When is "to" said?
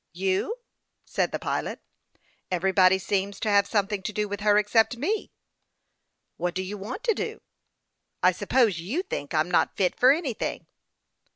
3.41-3.51, 4.01-4.11, 7.03-7.13